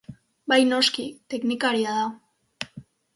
Bai 0.53 0.57
noski, 0.69 1.05
teknikaria 1.33 1.99
da. 1.99 2.73